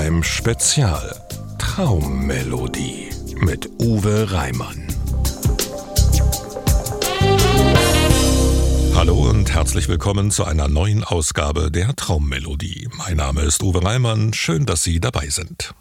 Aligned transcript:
Time 0.00 0.24
Spezial 0.24 1.14
Traummelodie 1.58 3.10
mit 3.38 3.68
Uwe 3.82 4.32
Reimann. 4.32 4.86
Hallo 8.94 9.28
und 9.28 9.52
herzlich 9.52 9.88
willkommen 9.88 10.30
zu 10.30 10.46
einer 10.46 10.68
neuen 10.68 11.04
Ausgabe 11.04 11.70
der 11.70 11.94
Traummelodie. 11.96 12.88
Mein 12.96 13.18
Name 13.18 13.42
ist 13.42 13.62
Uwe 13.62 13.84
Reimann, 13.84 14.32
schön, 14.32 14.64
dass 14.64 14.82
Sie 14.82 15.00
dabei 15.00 15.28
sind. 15.28 15.74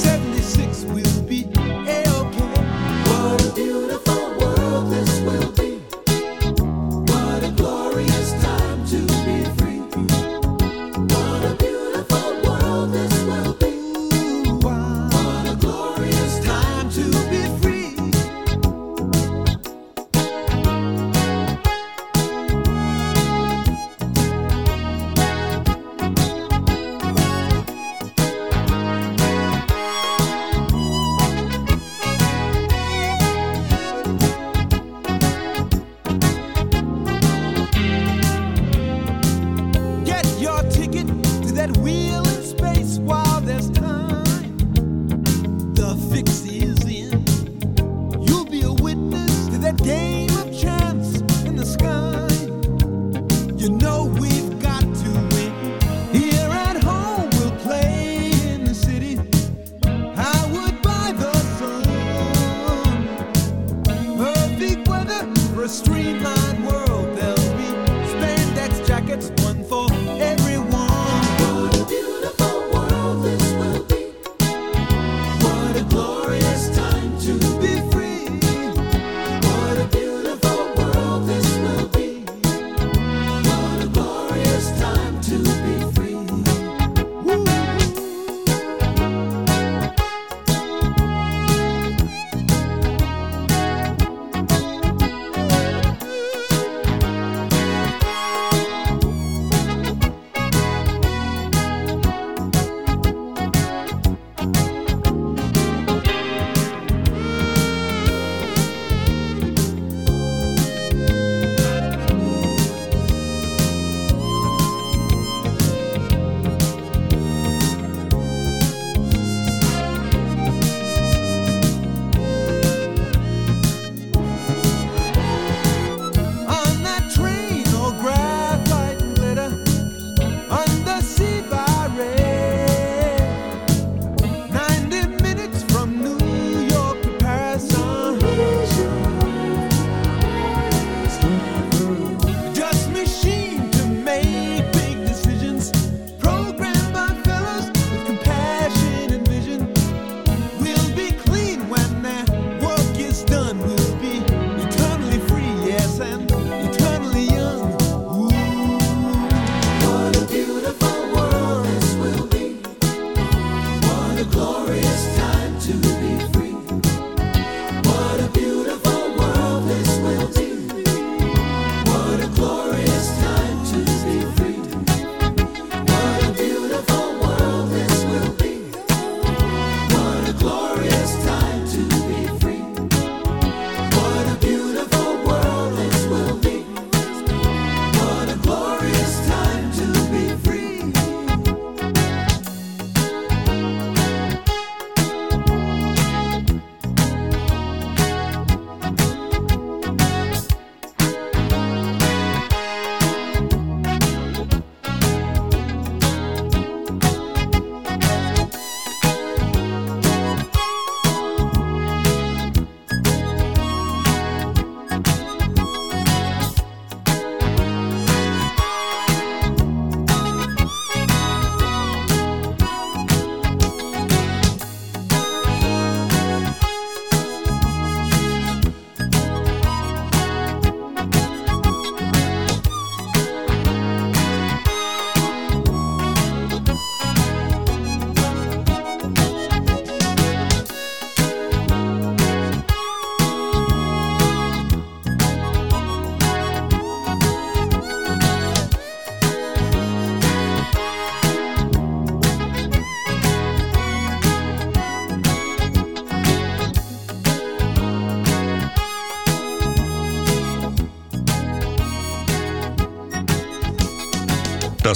said 0.00 0.29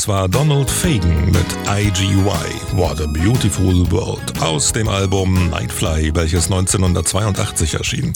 Das 0.05 0.09
war 0.09 0.29
Donald 0.29 0.71
Fagan 0.71 1.31
mit 1.31 1.47
IGY, 1.67 2.27
What 2.73 3.01
a 3.01 3.07
Beautiful 3.07 3.91
World, 3.91 4.39
aus 4.43 4.71
dem 4.71 4.87
Album 4.87 5.49
Nightfly, 5.49 6.15
welches 6.15 6.45
1982 6.45 7.73
erschien. 7.73 8.13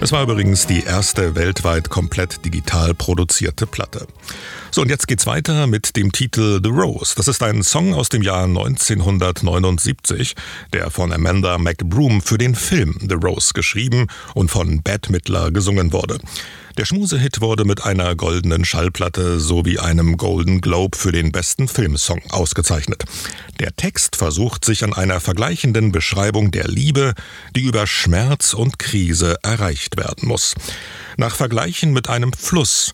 Es 0.00 0.10
war 0.10 0.24
übrigens 0.24 0.66
die 0.66 0.82
erste 0.82 1.36
weltweit 1.36 1.88
komplett 1.88 2.44
digital 2.44 2.94
produzierte 2.94 3.68
Platte. 3.68 4.08
So, 4.72 4.80
und 4.80 4.88
jetzt 4.88 5.06
geht's 5.06 5.24
weiter 5.24 5.68
mit 5.68 5.94
dem 5.96 6.10
Titel 6.10 6.58
The 6.64 6.68
Rose. 6.70 7.14
Das 7.16 7.28
ist 7.28 7.44
ein 7.44 7.62
Song 7.62 7.94
aus 7.94 8.08
dem 8.08 8.22
Jahr 8.22 8.46
1979, 8.46 10.34
der 10.72 10.90
von 10.90 11.12
Amanda 11.12 11.58
McBroom 11.58 12.22
für 12.22 12.38
den 12.38 12.56
Film 12.56 12.98
The 13.08 13.14
Rose 13.14 13.52
geschrieben 13.54 14.08
und 14.34 14.50
von 14.50 14.82
Bette 14.82 15.12
Midler 15.12 15.52
gesungen 15.52 15.92
wurde. 15.92 16.18
Der 16.78 16.84
Schmusehit 16.84 17.40
wurde 17.40 17.64
mit 17.64 17.84
einer 17.84 18.14
goldenen 18.14 18.64
Schallplatte 18.64 19.40
sowie 19.40 19.78
einem 19.78 20.16
Golden 20.16 20.60
Globe 20.60 20.96
für 20.96 21.10
den 21.10 21.32
besten 21.32 21.66
Filmsong 21.66 22.22
ausgezeichnet. 22.30 23.04
Der 23.58 23.74
Text 23.74 24.16
versucht 24.16 24.64
sich 24.64 24.84
an 24.84 24.94
einer 24.94 25.20
vergleichenden 25.20 25.90
Beschreibung 25.90 26.52
der 26.52 26.68
Liebe, 26.68 27.14
die 27.56 27.62
über 27.62 27.86
Schmerz 27.86 28.54
und 28.54 28.78
Krise 28.78 29.36
erreicht 29.42 29.96
werden 29.96 30.28
muss. 30.28 30.54
Nach 31.16 31.34
Vergleichen 31.34 31.92
mit 31.92 32.08
einem 32.08 32.32
Fluss, 32.32 32.92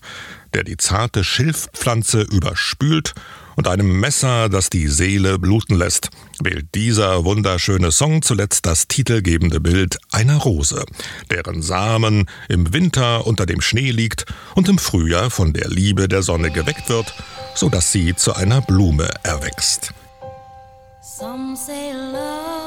der 0.53 0.63
die 0.63 0.77
zarte 0.77 1.23
Schilfpflanze 1.23 2.21
überspült 2.21 3.13
und 3.57 3.67
einem 3.67 3.99
Messer, 3.99 4.47
das 4.47 4.69
die 4.69 4.87
Seele 4.87 5.39
bluten 5.39 5.75
lässt, 5.75 6.09
wählt 6.39 6.73
dieser 6.75 7.25
wunderschöne 7.25 7.91
Song 7.91 8.21
zuletzt 8.21 8.65
das 8.65 8.87
titelgebende 8.87 9.59
Bild 9.59 9.97
einer 10.11 10.37
Rose, 10.37 10.85
deren 11.31 11.61
Samen 11.61 12.29
im 12.47 12.71
Winter 12.71 13.27
unter 13.27 13.45
dem 13.45 13.59
Schnee 13.59 13.91
liegt 13.91 14.25
und 14.55 14.69
im 14.69 14.77
Frühjahr 14.77 15.31
von 15.31 15.51
der 15.53 15.67
Liebe 15.67 16.07
der 16.07 16.21
Sonne 16.21 16.51
geweckt 16.51 16.87
wird, 16.87 17.13
so 17.55 17.67
dass 17.67 17.91
sie 17.91 18.15
zu 18.15 18.33
einer 18.35 18.61
Blume 18.61 19.09
erwächst. 19.23 19.91
Some 21.01 21.55
say 21.55 21.93
love, 21.93 22.66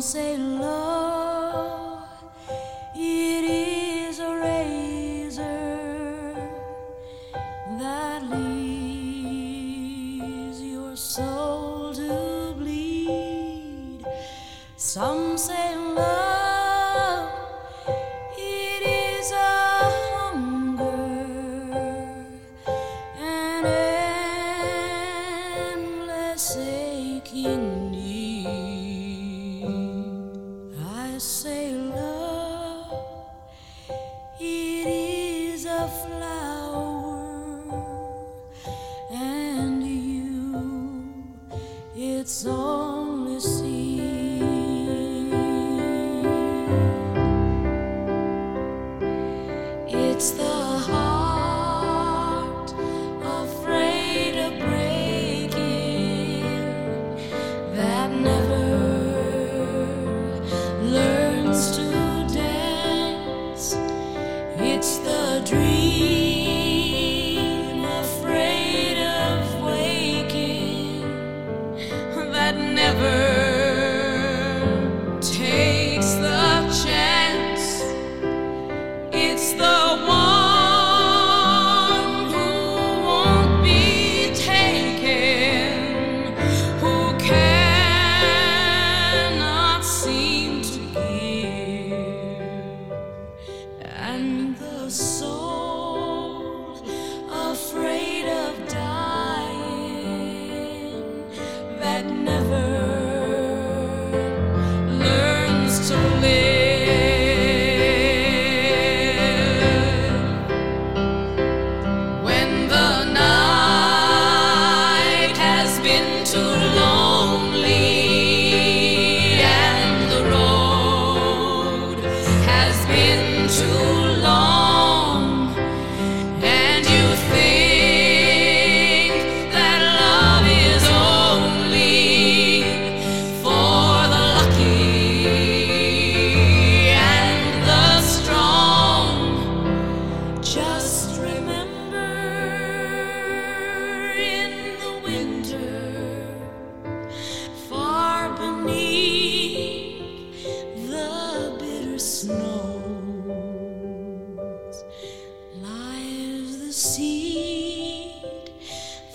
say 0.00 0.36
dream 65.50 65.79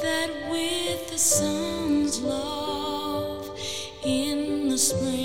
that 0.05 0.29
with 0.51 1.09
the 1.09 1.17
sun's 1.17 2.21
love 2.21 3.49
in 4.03 4.69
the 4.69 4.77
spring 4.77 5.24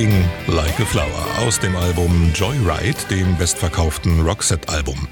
Fading 0.00 0.24
Like 0.46 0.80
a 0.80 0.86
Flower 0.86 1.26
aus 1.40 1.60
dem 1.60 1.76
Album 1.76 2.32
Joyride, 2.34 2.96
dem 3.10 3.36
bestverkauften 3.36 4.22
Roxette-Album. 4.22 5.06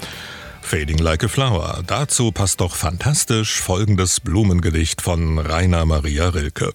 Fading 0.63 0.97
Like 0.97 1.23
a 1.23 1.27
Flower. 1.27 1.83
Dazu 1.85 2.31
passt 2.31 2.59
doch 2.59 2.73
fantastisch 2.73 3.61
folgendes 3.61 4.19
Blumengedicht 4.19 5.03
von 5.03 5.37
Rainer 5.37 5.85
Maria 5.85 6.29
Rilke. 6.29 6.73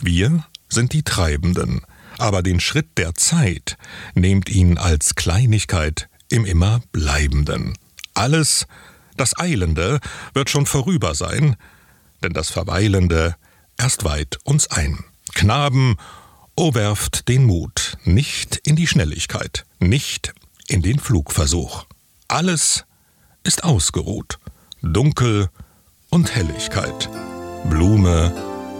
Wir 0.00 0.44
sind 0.68 0.92
die 0.92 1.02
Treibenden, 1.02 1.80
aber 2.18 2.40
den 2.40 2.60
Schritt 2.60 2.98
der 2.98 3.16
Zeit 3.16 3.78
nehmt 4.14 4.48
ihn 4.48 4.78
als 4.78 5.16
Kleinigkeit 5.16 6.08
im 6.28 6.44
immer 6.44 6.82
Bleibenden. 6.92 7.76
Alles, 8.14 8.68
das 9.16 9.36
Eilende, 9.36 9.98
wird 10.34 10.50
schon 10.50 10.66
vorüber 10.66 11.16
sein, 11.16 11.56
denn 12.22 12.32
das 12.32 12.50
Verweilende 12.50 13.34
erst 13.76 14.04
weit 14.04 14.38
uns 14.44 14.68
ein. 14.68 15.02
Knaben 15.34 15.96
O 16.56 16.72
werft 16.72 17.28
den 17.28 17.46
Mut 17.46 17.98
nicht 18.04 18.56
in 18.58 18.76
die 18.76 18.86
Schnelligkeit, 18.86 19.64
nicht 19.80 20.32
in 20.68 20.82
den 20.82 21.00
Flugversuch. 21.00 21.84
Alles 22.28 22.84
ist 23.42 23.64
ausgeruht, 23.64 24.38
Dunkel 24.80 25.50
und 26.10 26.32
Helligkeit, 26.32 27.10
Blume 27.68 28.32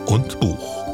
und 0.06 0.38
Buch. 0.38 0.93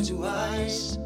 two 0.00 0.24
eyes. 0.24 0.98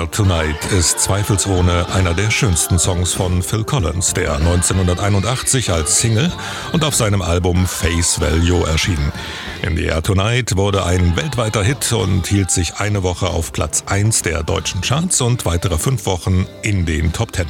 Air 0.00 0.10
Tonight 0.10 0.72
ist 0.72 0.98
zweifelsohne 0.98 1.86
einer 1.92 2.14
der 2.14 2.30
schönsten 2.30 2.78
Songs 2.78 3.12
von 3.12 3.42
Phil 3.42 3.64
Collins, 3.64 4.14
der 4.14 4.34
1981 4.36 5.70
als 5.72 6.00
Single 6.00 6.32
und 6.72 6.84
auf 6.84 6.94
seinem 6.94 7.20
Album 7.20 7.66
Face 7.66 8.18
Value 8.18 8.66
erschien. 8.66 9.12
In 9.60 9.76
the 9.76 9.84
Air 9.84 10.02
Tonight 10.02 10.56
wurde 10.56 10.86
ein 10.86 11.16
weltweiter 11.16 11.62
Hit 11.62 11.92
und 11.92 12.26
hielt 12.26 12.50
sich 12.50 12.76
eine 12.76 13.02
Woche 13.02 13.28
auf 13.28 13.52
Platz 13.52 13.84
1 13.88 14.22
der 14.22 14.42
deutschen 14.42 14.80
Charts 14.80 15.20
und 15.20 15.44
weitere 15.44 15.76
fünf 15.76 16.06
Wochen 16.06 16.46
in 16.62 16.86
den 16.86 17.12
Top 17.12 17.36
10. 17.36 17.46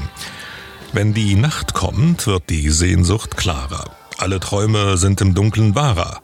Wenn 0.93 1.15
die 1.15 1.37
Nacht 1.37 1.73
kommt, 1.73 2.27
wird 2.27 2.51
die 2.51 2.71
Sehnsucht 2.71 3.37
klarer. 3.37 3.85
Alle 4.19 4.41
Träume 4.41 4.97
sind 4.97 5.21
im 5.21 5.37
Dunkeln 5.37 5.77
wahrer. 5.77 6.21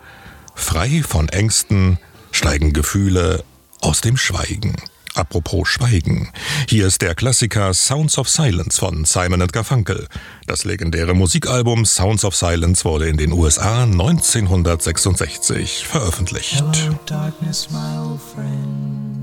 Frei 0.57 1.05
von 1.07 1.29
Ängsten 1.29 2.01
steigen 2.33 2.73
Gefühle 2.73 3.45
aus 3.81 4.01
dem 4.01 4.17
Schweigen. 4.17 4.75
Apropos 5.17 5.67
Schweigen. 5.67 6.29
Hier 6.69 6.87
ist 6.87 7.01
der 7.01 7.15
Klassiker 7.15 7.73
Sounds 7.73 8.19
of 8.19 8.29
Silence 8.29 8.79
von 8.79 9.07
Simon 9.07 9.47
Garfunkel. 9.47 10.09
Das 10.47 10.65
legendäre 10.65 11.15
Musikalbum 11.15 11.87
Sounds 11.87 12.23
of 12.23 12.37
Silence 12.37 12.85
wurde 12.85 13.09
in 13.09 13.17
den 13.17 13.33
USA 13.33 13.85
1966 13.85 15.87
veröffentlicht. 15.87 16.61
Hello, 16.61 16.99
darkness, 17.07 17.71
my 17.71 17.99
old 17.99 18.21
friend. 18.21 19.17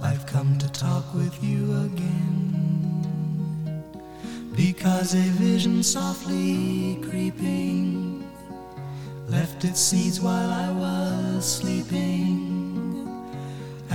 I've 0.00 0.24
come 0.26 0.56
to 0.58 0.68
talk 0.68 1.04
with 1.14 1.34
you 1.42 1.70
again. 1.84 3.82
Because 4.56 5.14
a 5.14 5.32
vision 5.38 5.82
softly 5.82 6.98
creeping 7.10 8.24
left 9.28 9.64
its 9.64 9.80
seeds 9.80 10.18
while 10.18 10.50
I 10.50 10.70
was 10.70 11.58
sleeping. 11.58 12.43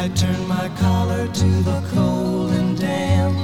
I 0.00 0.08
turned 0.08 0.48
my 0.48 0.70
collar 0.78 1.28
to 1.28 1.48
the 1.62 1.82
cold 1.92 2.52
and 2.52 2.78
damp. 2.78 3.36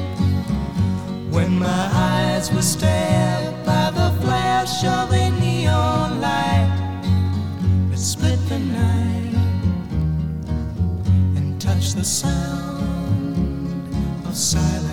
When 1.30 1.58
my 1.58 1.88
eyes 1.92 2.50
were 2.50 2.62
stabbed 2.62 3.66
by 3.66 3.90
the 3.90 4.10
flash 4.22 4.82
of 4.82 5.12
a 5.12 5.28
neon 5.38 6.18
light 6.18 6.72
that 7.90 7.98
split 7.98 8.38
the 8.48 8.58
night 8.58 9.34
and 11.36 11.60
touched 11.60 11.94
the 11.96 12.04
sound 12.04 13.94
of 14.26 14.34
silence. 14.34 14.88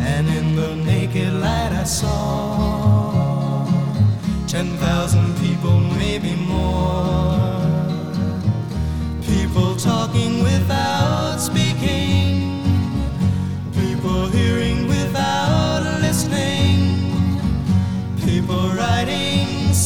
And 0.00 0.26
in 0.26 0.56
the 0.56 0.74
naked 0.76 1.34
light, 1.34 1.72
I 1.72 1.84
saw 1.84 2.63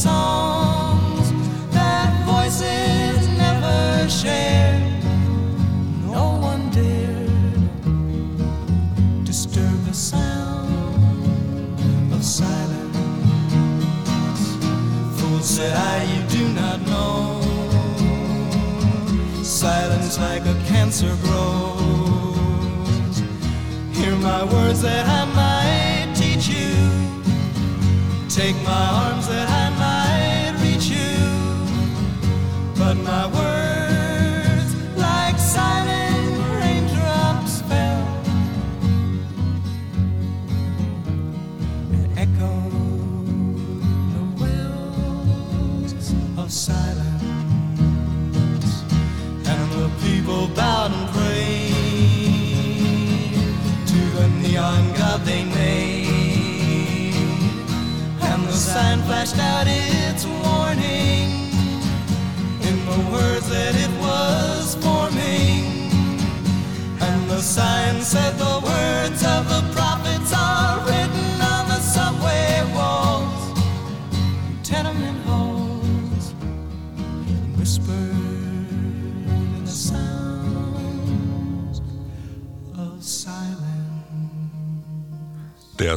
song. 0.09 0.48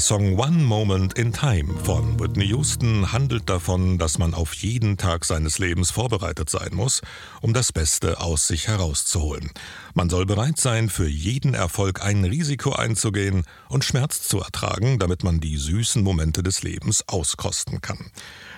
Song 0.03 0.37
One 0.37 0.65
Moment 0.65 1.17
in 1.17 1.33
Time 1.33 1.79
von 1.85 2.19
Whitney 2.19 2.47
Houston 2.47 3.12
handelt 3.12 3.49
davon, 3.49 3.99
dass 3.99 4.19
man 4.19 4.35
auf 4.35 4.53
jeden 4.55 4.97
Tag 4.97 5.25
seines 5.25 5.61
Lebens 5.61 5.93
vorbereitet 5.93 6.51
sein 6.51 6.71
muss, 6.75 7.03
um 7.41 7.55
das 7.55 7.73
Beste 7.73 8.21
aus 8.21 8.49
sich 8.49 8.67
herauszuholen. 8.67 9.53
Man 9.95 10.11
soll 10.11 10.27
bereit 10.27 10.59
sein, 10.59 10.88
für 10.88 11.07
jeden 11.07 11.55
Erfolg 11.55 12.05
ein 12.05 12.25
Risiko 12.25 12.73
einzugehen 12.73 13.45
und 13.69 13.85
Schmerz 13.85 14.23
zu 14.23 14.41
ertragen, 14.41 14.99
damit 14.99 15.23
man 15.23 15.38
die 15.38 15.57
süßen 15.57 16.03
Momente 16.03 16.43
des 16.43 16.65
Lebens 16.65 17.09
auskosten 17.09 17.81
kann. 17.81 18.11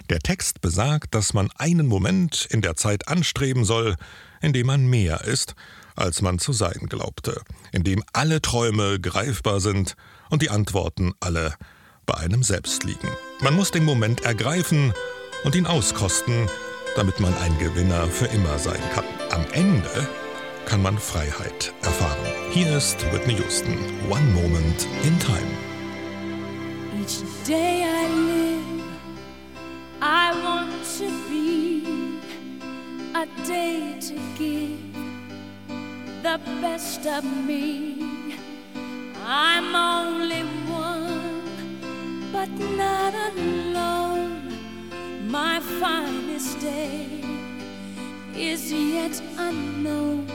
Der 0.08 0.20
Text 0.20 0.62
besagt, 0.62 1.14
dass 1.14 1.34
man 1.34 1.50
einen 1.58 1.86
Moment 1.86 2.48
in 2.50 2.62
der 2.62 2.76
Zeit 2.76 3.06
anstreben 3.08 3.66
soll, 3.66 3.96
in 4.40 4.54
dem 4.54 4.66
man 4.66 4.86
mehr 4.86 5.24
ist, 5.24 5.54
als 5.94 6.22
man 6.22 6.38
zu 6.38 6.54
sein 6.54 6.86
glaubte, 6.88 7.42
in 7.70 7.84
dem 7.84 8.02
alle 8.14 8.40
Träume 8.40 8.98
greifbar 8.98 9.60
sind 9.60 9.94
und 10.30 10.42
die 10.42 10.50
Antworten 10.50 11.12
alle 11.20 11.54
bei 12.06 12.14
einem 12.14 12.42
selbst 12.42 12.84
liegen. 12.84 13.08
Man 13.40 13.54
muss 13.54 13.70
den 13.70 13.84
Moment 13.84 14.22
ergreifen 14.22 14.92
und 15.44 15.54
ihn 15.54 15.66
auskosten, 15.66 16.48
damit 16.96 17.20
man 17.20 17.34
ein 17.38 17.58
Gewinner 17.58 18.06
für 18.08 18.26
immer 18.26 18.58
sein 18.58 18.80
kann. 18.94 19.04
Am 19.30 19.44
Ende 19.52 20.08
kann 20.66 20.82
man 20.82 20.98
Freiheit 20.98 21.72
erfahren. 21.82 22.18
Hier 22.50 22.76
ist 22.76 23.00
Whitney 23.12 23.34
Houston, 23.36 23.76
One 24.08 24.24
Moment 24.32 24.86
in 25.02 25.18
Time. 25.18 25.50
Each 27.00 27.22
day 27.46 27.84
I 27.84 28.06
live, 28.08 28.84
I 30.00 30.32
want 30.42 30.72
to 30.98 31.10
be 31.28 31.82
a 33.14 33.26
day 33.46 33.98
to 34.00 34.14
give 34.38 34.78
the 36.22 36.38
best 36.62 37.04
of 37.06 37.24
me. 37.24 38.23
I'm 39.26 39.74
only 39.74 40.42
one, 40.68 42.30
but 42.30 42.50
not 42.50 43.14
alone. 43.32 44.52
My 45.26 45.60
finest 45.80 46.60
day 46.60 47.06
is 48.36 48.70
yet 48.70 49.22
unknown. 49.38 50.26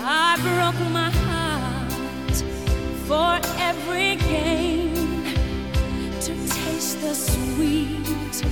I 0.00 0.36
broke 0.42 0.90
my 0.90 1.10
heart 1.10 2.42
for 3.06 3.38
every 3.60 4.16
gain 4.16 4.92
to 6.22 6.34
taste 6.48 7.00
the 7.00 7.14
sweet. 7.14 8.42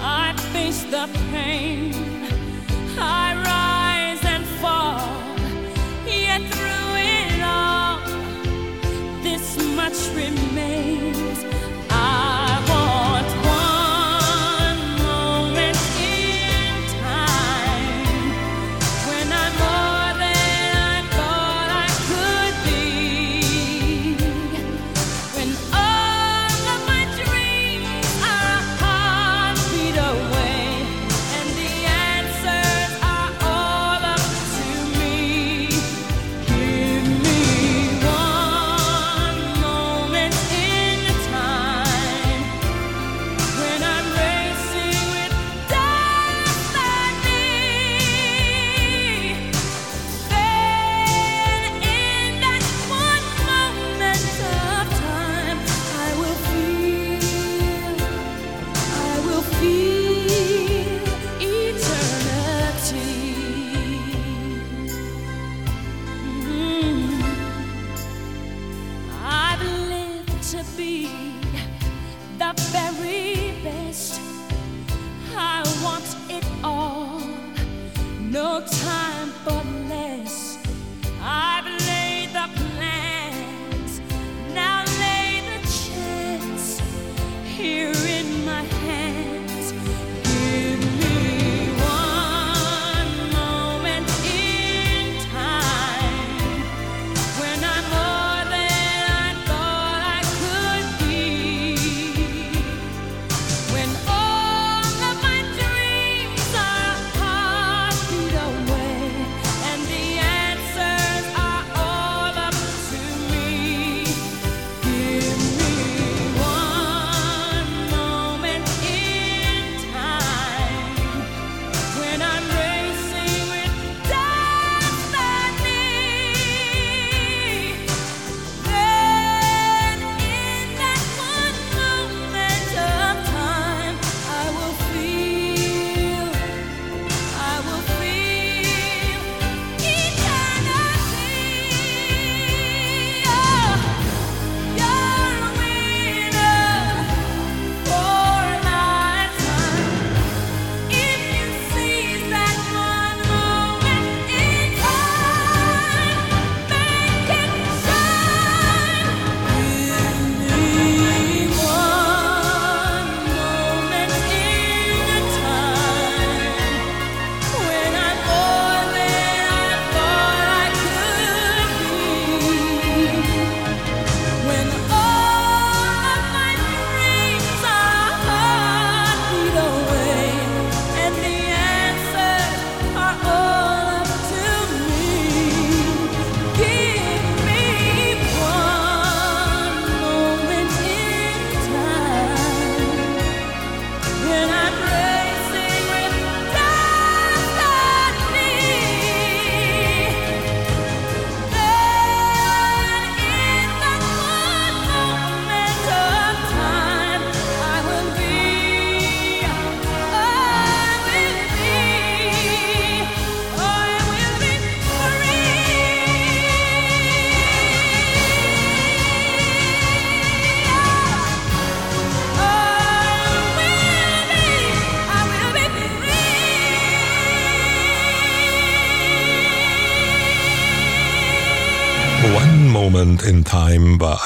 I 0.00 0.34
face 0.52 0.82
the 0.82 1.08
pain. 1.30 1.94
I 2.98 3.34
rise 3.46 3.67
touch 9.88 10.37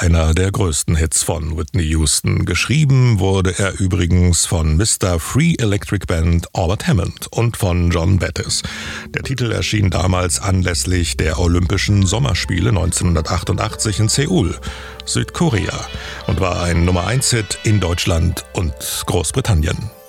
einer 0.03 0.35
der 0.35 0.51
größten 0.51 0.97
Hits 0.97 1.23
von 1.23 1.57
Whitney 1.57 1.85
Houston. 1.85 2.45
Geschrieben 2.45 3.21
wurde 3.21 3.57
er 3.57 3.79
übrigens 3.79 4.47
von 4.47 4.77
Mr. 4.77 5.21
Free 5.21 5.55
Electric 5.59 6.07
Band 6.07 6.49
Albert 6.55 6.89
Hammond 6.89 7.29
und 7.31 7.57
von 7.57 7.89
John 7.93 8.19
Bettis. 8.19 8.65
Der 9.11 9.23
Titel 9.23 9.53
erschien 9.53 9.91
damals 9.91 10.41
anlässlich 10.41 11.17
der 11.17 11.39
Olympischen 11.39 12.05
Sommerspiele 12.05 12.71
1988 12.71 14.01
in 14.01 14.09
Seoul, 14.09 14.59
Südkorea 15.05 15.87
und 16.27 16.41
war 16.41 16.65
ein 16.65 16.85
Nummer 16.85 17.07
1 17.07 17.31
Hit 17.31 17.59
in 17.63 17.79
Deutschland 17.79 18.45
und 18.55 18.75
Großbritannien. 19.07 20.02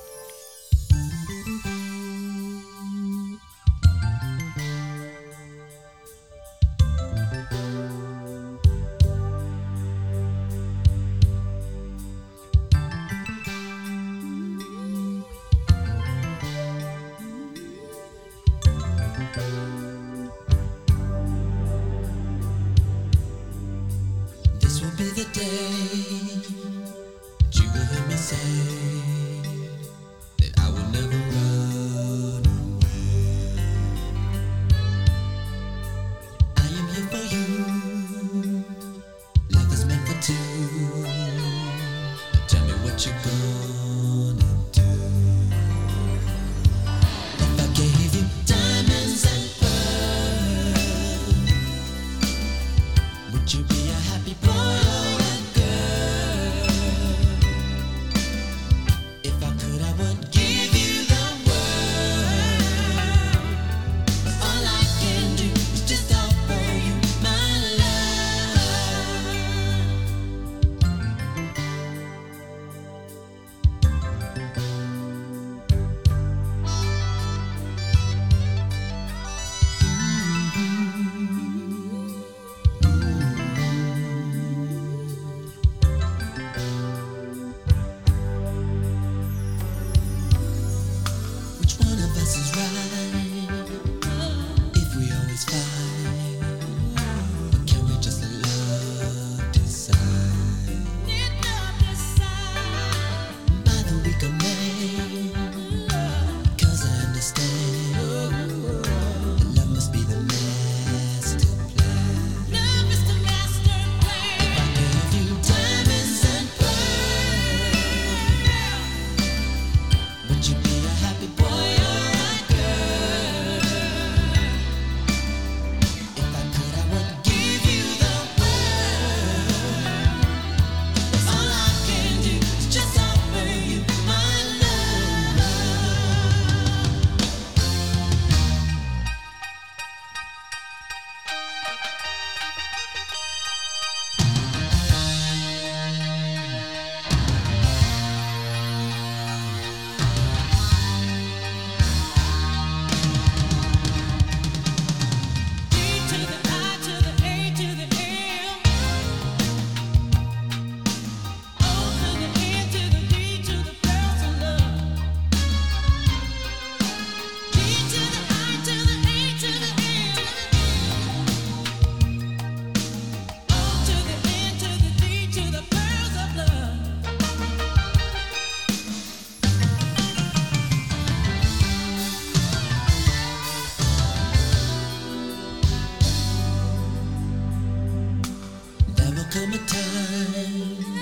come 189.33 189.51
a 189.51 189.57
time 189.65 190.92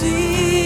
see. 0.00 0.57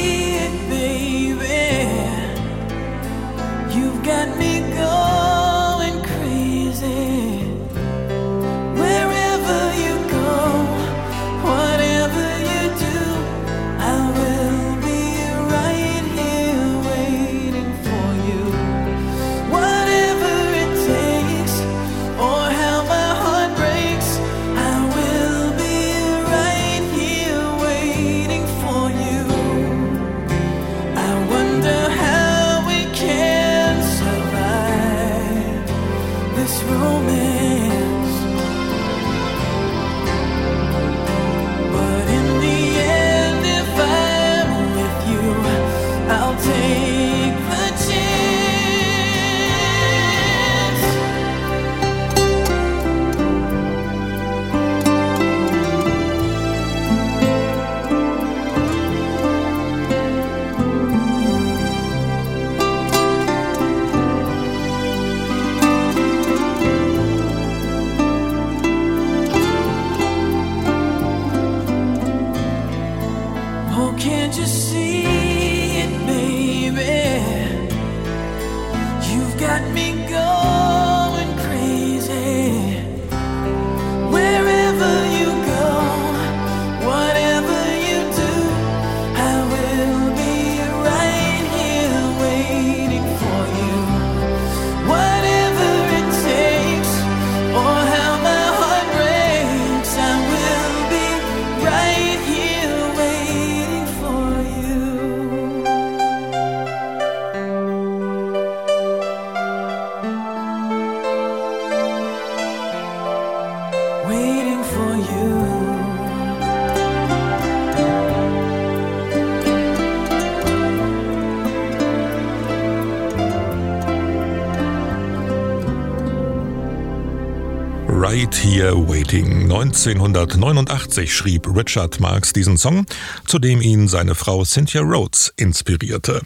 Here 128.63 128.89
Waiting. 128.89 129.51
1989 129.51 131.13
schrieb 131.13 131.49
Richard 131.49 131.99
Marx 131.99 132.33
diesen 132.33 132.57
Song, 132.57 132.87
zu 133.27 133.41
dem 133.41 133.61
ihn 133.61 133.89
seine 133.89 134.15
Frau 134.15 134.45
Cynthia 134.45 134.83
Rhodes 134.83 135.35
inspirierte. 135.37 136.23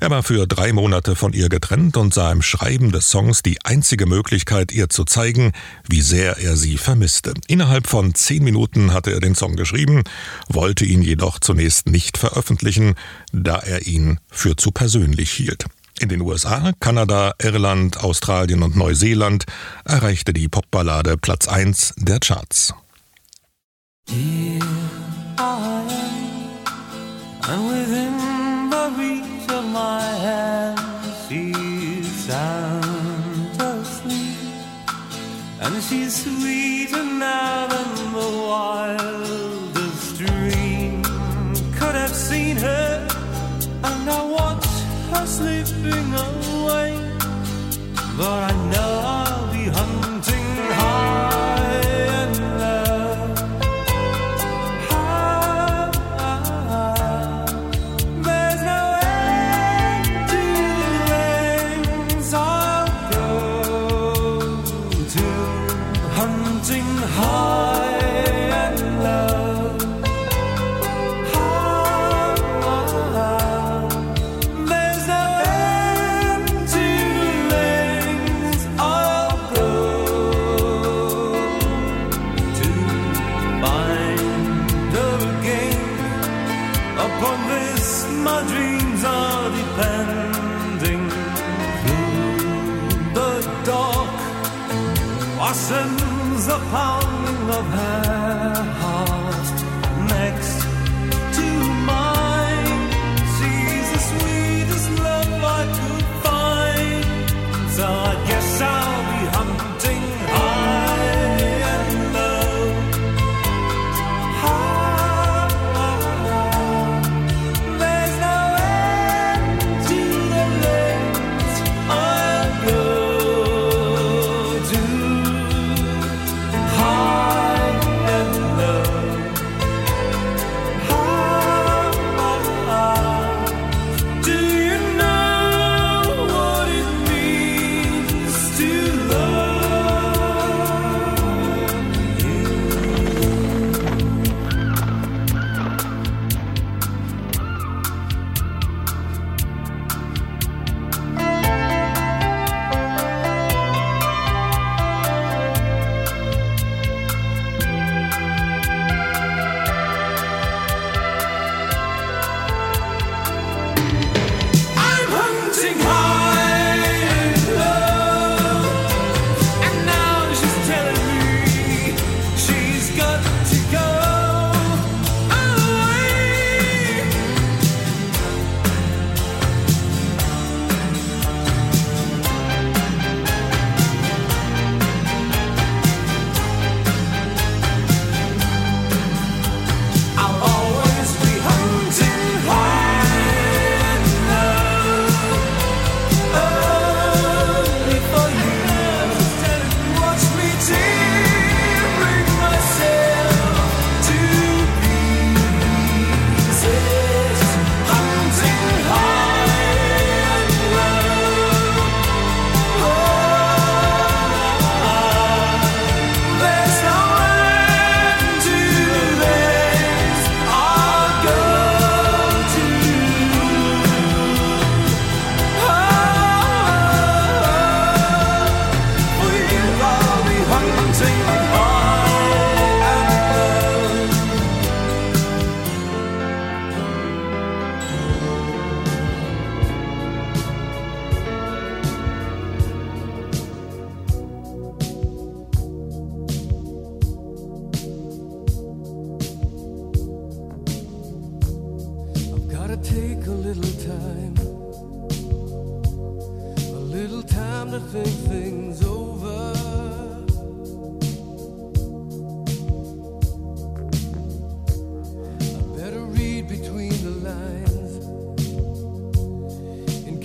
Er 0.00 0.10
war 0.10 0.24
für 0.24 0.48
drei 0.48 0.72
Monate 0.72 1.14
von 1.14 1.32
ihr 1.32 1.48
getrennt 1.48 1.96
und 1.96 2.12
sah 2.12 2.32
im 2.32 2.42
Schreiben 2.42 2.90
des 2.90 3.08
Songs 3.08 3.42
die 3.42 3.64
einzige 3.64 4.06
Möglichkeit, 4.06 4.72
ihr 4.72 4.88
zu 4.88 5.04
zeigen, 5.04 5.52
wie 5.88 6.00
sehr 6.00 6.38
er 6.38 6.56
sie 6.56 6.78
vermisste. 6.78 7.32
Innerhalb 7.46 7.86
von 7.86 8.12
zehn 8.12 8.42
Minuten 8.42 8.92
hatte 8.92 9.12
er 9.12 9.20
den 9.20 9.36
Song 9.36 9.54
geschrieben, 9.54 10.02
wollte 10.48 10.84
ihn 10.84 11.00
jedoch 11.00 11.38
zunächst 11.38 11.86
nicht 11.86 12.18
veröffentlichen, 12.18 12.96
da 13.32 13.60
er 13.60 13.86
ihn 13.86 14.18
für 14.28 14.56
zu 14.56 14.72
persönlich 14.72 15.30
hielt. 15.30 15.66
In 16.02 16.08
den 16.08 16.20
USA, 16.20 16.72
Kanada, 16.80 17.32
Irland, 17.40 18.02
Australien 18.02 18.64
und 18.64 18.74
Neuseeland 18.74 19.44
erreichte 19.84 20.32
die 20.32 20.48
Popballade 20.48 21.16
Platz 21.16 21.46
1 21.46 21.94
der 21.96 22.18
Charts. 22.18 22.74
Seen 42.12 42.56
her, 42.56 43.08
and 43.84 44.08
I 44.08 44.22
watch 44.30 44.61
her 45.14 45.26
slipping 45.26 46.08
away, 46.28 46.90
but 48.18 48.40
I 48.50 48.54
know 48.70 48.92
I'll 49.04 49.52
be 49.52 49.64
hunting 49.78 50.48
high 50.78 51.61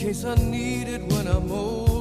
case 0.08 0.24
I 0.24 0.36
need 0.36 0.88
it 0.88 1.04
when 1.12 1.28
I'm 1.28 1.52
old. 1.52 1.97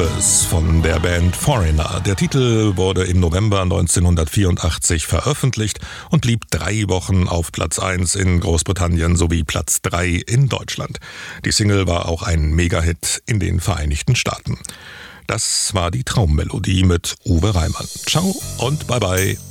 Surface 0.00 0.44
von 0.46 0.82
der 0.82 0.98
Band 0.98 1.36
Foreigner. 1.36 2.00
Der 2.06 2.16
Titel 2.16 2.74
wurde 2.76 3.04
im 3.04 3.20
November 3.20 3.60
1984 3.60 5.06
veröffentlicht 5.06 5.78
und 6.08 6.22
blieb 6.22 6.50
drei 6.50 6.84
Wochen 6.88 7.28
auf 7.28 7.52
Platz 7.52 7.78
1 7.78 8.14
in 8.14 8.40
Großbritannien 8.40 9.16
sowie 9.16 9.44
Platz 9.44 9.82
3 9.82 10.22
in 10.26 10.48
Deutschland. 10.48 11.00
Die 11.44 11.52
Single 11.52 11.86
war 11.86 12.08
auch 12.08 12.22
ein 12.22 12.54
Megahit 12.54 13.22
in 13.26 13.40
den 13.40 13.60
Vereinigten 13.60 14.16
Staaten. 14.16 14.58
Das 15.26 15.74
war 15.74 15.90
die 15.90 16.04
Traummelodie 16.04 16.84
mit 16.84 17.16
Uwe 17.26 17.54
Reimann. 17.54 17.86
Ciao 18.06 18.34
und 18.56 18.86
bye 18.86 19.00
bye. 19.00 19.49